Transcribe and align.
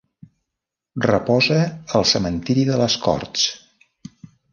Reposa 1.05 1.59
al 1.99 2.07
Cementiri 2.13 2.65
de 2.71 2.79
les 2.85 2.97
Corts. 3.05 3.45